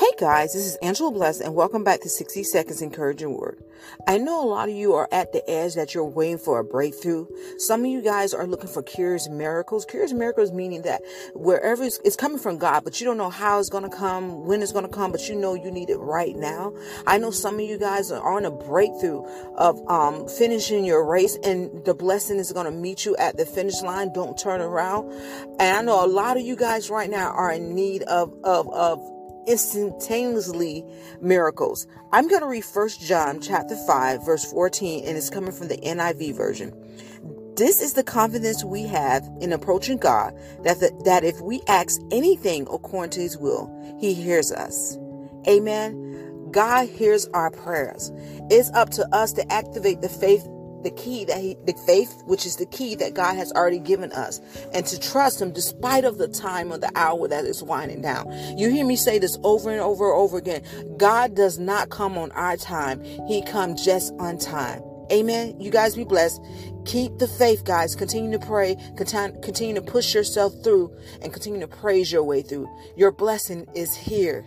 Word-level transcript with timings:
Hey 0.00 0.12
guys, 0.16 0.54
this 0.54 0.64
is 0.64 0.76
Angela 0.76 1.10
Bless 1.10 1.40
and 1.40 1.54
welcome 1.54 1.84
back 1.84 2.00
to 2.00 2.08
60 2.08 2.42
Seconds 2.42 2.80
Encouraging 2.80 3.36
Word. 3.36 3.62
I 4.08 4.16
know 4.16 4.42
a 4.42 4.48
lot 4.48 4.70
of 4.70 4.74
you 4.74 4.94
are 4.94 5.06
at 5.12 5.34
the 5.34 5.48
edge 5.48 5.74
that 5.74 5.92
you're 5.92 6.06
waiting 6.06 6.38
for 6.38 6.58
a 6.58 6.64
breakthrough. 6.64 7.26
Some 7.58 7.80
of 7.80 7.90
you 7.90 8.00
guys 8.00 8.32
are 8.32 8.46
looking 8.46 8.70
for 8.70 8.82
cures 8.82 9.28
miracles. 9.28 9.84
Cures 9.84 10.14
miracles 10.14 10.52
meaning 10.52 10.80
that 10.82 11.02
wherever 11.34 11.84
it's, 11.84 12.00
it's 12.02 12.16
coming 12.16 12.38
from 12.38 12.56
God, 12.56 12.82
but 12.82 12.98
you 12.98 13.04
don't 13.04 13.18
know 13.18 13.28
how 13.28 13.58
it's 13.58 13.68
going 13.68 13.84
to 13.84 13.94
come, 13.94 14.46
when 14.46 14.62
it's 14.62 14.72
going 14.72 14.86
to 14.86 14.90
come, 14.90 15.12
but 15.12 15.28
you 15.28 15.36
know 15.36 15.52
you 15.52 15.70
need 15.70 15.90
it 15.90 15.98
right 15.98 16.34
now. 16.34 16.72
I 17.06 17.18
know 17.18 17.30
some 17.30 17.56
of 17.56 17.60
you 17.60 17.76
guys 17.76 18.10
are 18.10 18.26
on 18.26 18.46
a 18.46 18.50
breakthrough 18.50 19.22
of 19.56 19.86
um, 19.86 20.26
finishing 20.28 20.86
your 20.86 21.04
race 21.04 21.36
and 21.44 21.84
the 21.84 21.92
blessing 21.92 22.38
is 22.38 22.50
going 22.52 22.64
to 22.64 22.72
meet 22.72 23.04
you 23.04 23.16
at 23.18 23.36
the 23.36 23.44
finish 23.44 23.82
line. 23.82 24.14
Don't 24.14 24.38
turn 24.38 24.62
around. 24.62 25.12
And 25.60 25.76
I 25.76 25.82
know 25.82 26.02
a 26.02 26.08
lot 26.08 26.38
of 26.38 26.42
you 26.42 26.56
guys 26.56 26.88
right 26.88 27.10
now 27.10 27.32
are 27.32 27.52
in 27.52 27.74
need 27.74 28.02
of, 28.04 28.34
of, 28.44 28.72
of 28.72 29.19
instantaneously 29.46 30.84
miracles. 31.20 31.86
I'm 32.12 32.28
going 32.28 32.42
to 32.42 32.48
read 32.48 32.64
1 32.64 32.88
John 33.00 33.40
chapter 33.40 33.76
5 33.86 34.24
verse 34.24 34.44
14 34.50 35.04
and 35.06 35.16
it's 35.16 35.30
coming 35.30 35.52
from 35.52 35.68
the 35.68 35.78
NIV 35.78 36.36
version. 36.36 36.74
This 37.56 37.82
is 37.82 37.92
the 37.92 38.04
confidence 38.04 38.64
we 38.64 38.84
have 38.84 39.28
in 39.40 39.52
approaching 39.52 39.98
God 39.98 40.34
that 40.62 40.80
the, 40.80 40.90
that 41.04 41.24
if 41.24 41.40
we 41.40 41.60
ask 41.68 42.00
anything 42.10 42.66
according 42.72 43.10
to 43.10 43.20
his 43.20 43.36
will, 43.36 43.70
he 44.00 44.14
hears 44.14 44.50
us. 44.50 44.96
Amen. 45.46 46.48
God 46.52 46.88
hears 46.88 47.26
our 47.34 47.50
prayers. 47.50 48.12
It's 48.50 48.70
up 48.72 48.90
to 48.90 49.06
us 49.14 49.32
to 49.34 49.52
activate 49.52 50.00
the 50.00 50.08
faith 50.08 50.46
the 50.82 50.90
key 50.92 51.24
that 51.24 51.38
he 51.38 51.56
the 51.66 51.74
faith 51.86 52.22
which 52.26 52.46
is 52.46 52.56
the 52.56 52.66
key 52.66 52.94
that 52.94 53.14
god 53.14 53.34
has 53.34 53.52
already 53.52 53.78
given 53.78 54.12
us 54.12 54.40
and 54.72 54.86
to 54.86 54.98
trust 54.98 55.40
him 55.40 55.52
despite 55.52 56.04
of 56.04 56.18
the 56.18 56.28
time 56.28 56.72
or 56.72 56.78
the 56.78 56.90
hour 56.94 57.28
that 57.28 57.44
is 57.44 57.62
winding 57.62 58.02
down. 58.02 58.26
You 58.56 58.70
hear 58.70 58.84
me 58.84 58.96
say 58.96 59.18
this 59.18 59.38
over 59.42 59.70
and 59.70 59.80
over 59.80 60.10
and 60.10 60.20
over 60.20 60.38
again. 60.38 60.62
God 60.96 61.34
does 61.34 61.58
not 61.58 61.90
come 61.90 62.18
on 62.18 62.30
our 62.32 62.56
time. 62.56 63.02
He 63.26 63.42
comes 63.42 63.84
just 63.84 64.12
on 64.18 64.38
time. 64.38 64.82
Amen. 65.12 65.60
You 65.60 65.70
guys 65.70 65.96
be 65.96 66.04
blessed. 66.04 66.40
Keep 66.84 67.18
the 67.18 67.26
faith 67.26 67.64
guys. 67.64 67.96
Continue 67.96 68.38
to 68.38 68.46
pray. 68.46 68.76
Continue 68.96 69.74
to 69.74 69.82
push 69.82 70.14
yourself 70.14 70.54
through 70.62 70.96
and 71.20 71.32
continue 71.32 71.60
to 71.60 71.68
praise 71.68 72.12
your 72.12 72.22
way 72.22 72.42
through. 72.42 72.68
Your 72.96 73.10
blessing 73.10 73.66
is 73.74 73.96
here 73.96 74.44